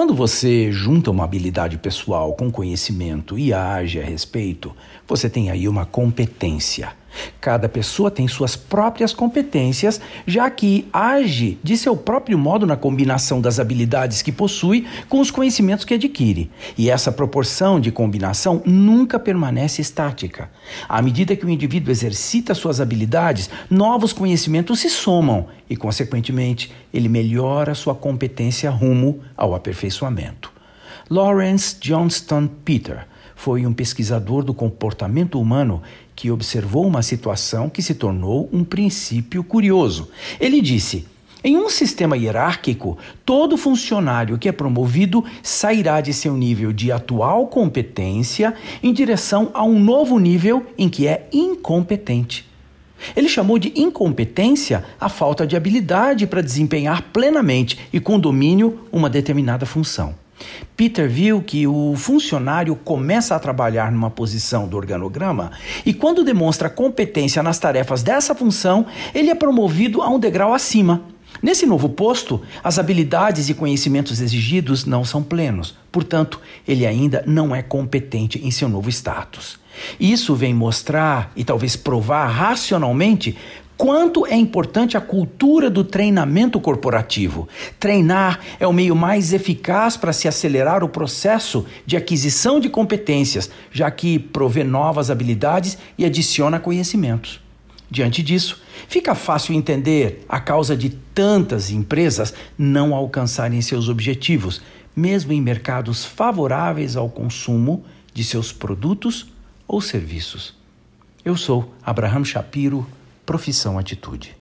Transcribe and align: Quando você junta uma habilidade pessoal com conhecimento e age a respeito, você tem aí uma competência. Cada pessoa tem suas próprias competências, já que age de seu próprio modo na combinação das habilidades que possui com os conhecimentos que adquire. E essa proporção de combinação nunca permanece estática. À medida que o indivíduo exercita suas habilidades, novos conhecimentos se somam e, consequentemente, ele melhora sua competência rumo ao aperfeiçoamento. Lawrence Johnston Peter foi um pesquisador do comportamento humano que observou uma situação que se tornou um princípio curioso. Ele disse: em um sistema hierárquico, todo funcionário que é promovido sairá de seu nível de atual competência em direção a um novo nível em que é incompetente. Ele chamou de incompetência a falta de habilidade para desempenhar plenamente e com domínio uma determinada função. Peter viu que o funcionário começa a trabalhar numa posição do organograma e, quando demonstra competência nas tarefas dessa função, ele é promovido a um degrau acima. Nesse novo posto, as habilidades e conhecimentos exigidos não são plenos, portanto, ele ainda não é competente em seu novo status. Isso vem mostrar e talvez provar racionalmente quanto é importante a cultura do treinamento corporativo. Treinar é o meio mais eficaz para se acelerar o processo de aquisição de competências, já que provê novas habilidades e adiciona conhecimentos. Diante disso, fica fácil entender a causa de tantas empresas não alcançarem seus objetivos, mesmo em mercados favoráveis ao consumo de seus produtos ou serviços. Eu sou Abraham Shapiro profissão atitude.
Quando 0.00 0.14
você 0.14 0.72
junta 0.72 1.10
uma 1.10 1.24
habilidade 1.24 1.76
pessoal 1.76 2.32
com 2.32 2.50
conhecimento 2.50 3.38
e 3.38 3.52
age 3.52 4.00
a 4.00 4.02
respeito, 4.02 4.74
você 5.06 5.28
tem 5.28 5.50
aí 5.50 5.68
uma 5.68 5.84
competência. 5.84 6.94
Cada 7.40 7.68
pessoa 7.68 8.10
tem 8.10 8.28
suas 8.28 8.56
próprias 8.56 9.12
competências, 9.12 10.00
já 10.26 10.50
que 10.50 10.88
age 10.92 11.58
de 11.62 11.76
seu 11.76 11.96
próprio 11.96 12.38
modo 12.38 12.66
na 12.66 12.76
combinação 12.76 13.40
das 13.40 13.58
habilidades 13.58 14.22
que 14.22 14.32
possui 14.32 14.86
com 15.08 15.20
os 15.20 15.30
conhecimentos 15.30 15.84
que 15.84 15.94
adquire. 15.94 16.50
E 16.76 16.90
essa 16.90 17.10
proporção 17.10 17.80
de 17.80 17.90
combinação 17.90 18.62
nunca 18.64 19.18
permanece 19.18 19.80
estática. 19.80 20.50
À 20.88 21.00
medida 21.00 21.36
que 21.36 21.46
o 21.46 21.50
indivíduo 21.50 21.90
exercita 21.90 22.54
suas 22.54 22.80
habilidades, 22.80 23.50
novos 23.68 24.12
conhecimentos 24.12 24.80
se 24.80 24.90
somam 24.90 25.46
e, 25.68 25.76
consequentemente, 25.76 26.72
ele 26.92 27.08
melhora 27.08 27.74
sua 27.74 27.94
competência 27.94 28.70
rumo 28.70 29.20
ao 29.36 29.54
aperfeiçoamento. 29.54 30.52
Lawrence 31.08 31.76
Johnston 31.80 32.46
Peter 32.64 33.06
foi 33.40 33.64
um 33.64 33.72
pesquisador 33.72 34.44
do 34.44 34.52
comportamento 34.52 35.40
humano 35.40 35.82
que 36.14 36.30
observou 36.30 36.86
uma 36.86 37.02
situação 37.02 37.70
que 37.70 37.80
se 37.80 37.94
tornou 37.94 38.50
um 38.52 38.62
princípio 38.62 39.42
curioso. 39.42 40.10
Ele 40.38 40.60
disse: 40.60 41.06
em 41.42 41.56
um 41.56 41.70
sistema 41.70 42.18
hierárquico, 42.18 42.98
todo 43.24 43.56
funcionário 43.56 44.36
que 44.36 44.46
é 44.46 44.52
promovido 44.52 45.24
sairá 45.42 46.02
de 46.02 46.12
seu 46.12 46.36
nível 46.36 46.70
de 46.70 46.92
atual 46.92 47.46
competência 47.46 48.52
em 48.82 48.92
direção 48.92 49.50
a 49.54 49.64
um 49.64 49.82
novo 49.82 50.18
nível 50.18 50.66
em 50.76 50.90
que 50.90 51.06
é 51.06 51.26
incompetente. 51.32 52.46
Ele 53.16 53.26
chamou 53.26 53.58
de 53.58 53.72
incompetência 53.74 54.84
a 55.00 55.08
falta 55.08 55.46
de 55.46 55.56
habilidade 55.56 56.26
para 56.26 56.42
desempenhar 56.42 57.04
plenamente 57.10 57.78
e 57.90 57.98
com 57.98 58.20
domínio 58.20 58.80
uma 58.92 59.08
determinada 59.08 59.64
função. 59.64 60.14
Peter 60.76 61.08
viu 61.08 61.42
que 61.42 61.66
o 61.66 61.94
funcionário 61.96 62.74
começa 62.76 63.34
a 63.34 63.38
trabalhar 63.38 63.92
numa 63.92 64.10
posição 64.10 64.66
do 64.66 64.76
organograma 64.76 65.52
e, 65.84 65.92
quando 65.92 66.24
demonstra 66.24 66.70
competência 66.70 67.42
nas 67.42 67.58
tarefas 67.58 68.02
dessa 68.02 68.34
função, 68.34 68.86
ele 69.14 69.30
é 69.30 69.34
promovido 69.34 70.02
a 70.02 70.08
um 70.08 70.18
degrau 70.18 70.54
acima. 70.54 71.02
Nesse 71.42 71.64
novo 71.64 71.88
posto, 71.88 72.42
as 72.62 72.78
habilidades 72.78 73.48
e 73.48 73.54
conhecimentos 73.54 74.20
exigidos 74.20 74.84
não 74.84 75.04
são 75.04 75.22
plenos, 75.22 75.76
portanto, 75.90 76.40
ele 76.66 76.84
ainda 76.84 77.22
não 77.26 77.54
é 77.54 77.62
competente 77.62 78.38
em 78.44 78.50
seu 78.50 78.68
novo 78.68 78.90
status. 78.90 79.58
Isso 79.98 80.34
vem 80.34 80.52
mostrar 80.52 81.32
e 81.34 81.44
talvez 81.44 81.76
provar 81.76 82.26
racionalmente 82.26 83.38
quanto 83.80 84.26
é 84.26 84.36
importante 84.36 84.98
a 84.98 85.00
cultura 85.00 85.70
do 85.70 85.82
treinamento 85.82 86.60
corporativo. 86.60 87.48
Treinar 87.78 88.38
é 88.60 88.66
o 88.66 88.74
meio 88.74 88.94
mais 88.94 89.32
eficaz 89.32 89.96
para 89.96 90.12
se 90.12 90.28
acelerar 90.28 90.84
o 90.84 90.88
processo 90.88 91.64
de 91.86 91.96
aquisição 91.96 92.60
de 92.60 92.68
competências, 92.68 93.50
já 93.72 93.90
que 93.90 94.18
provê 94.18 94.64
novas 94.64 95.10
habilidades 95.10 95.78
e 95.96 96.04
adiciona 96.04 96.60
conhecimentos. 96.60 97.40
Diante 97.90 98.22
disso, 98.22 98.60
fica 98.86 99.14
fácil 99.14 99.54
entender 99.54 100.26
a 100.28 100.38
causa 100.38 100.76
de 100.76 100.90
tantas 100.90 101.70
empresas 101.70 102.34
não 102.58 102.94
alcançarem 102.94 103.62
seus 103.62 103.88
objetivos, 103.88 104.60
mesmo 104.94 105.32
em 105.32 105.40
mercados 105.40 106.04
favoráveis 106.04 106.96
ao 106.96 107.08
consumo 107.08 107.82
de 108.12 108.24
seus 108.24 108.52
produtos 108.52 109.32
ou 109.66 109.80
serviços. 109.80 110.54
Eu 111.24 111.34
sou 111.34 111.72
Abraham 111.82 112.24
Shapiro 112.24 112.86
profissão 113.30 113.78
atitude. 113.78 114.39